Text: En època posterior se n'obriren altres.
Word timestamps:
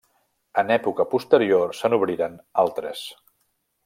En 0.61 0.71
època 0.75 1.05
posterior 1.11 1.75
se 1.81 1.91
n'obriren 1.93 2.39
altres. 2.65 3.05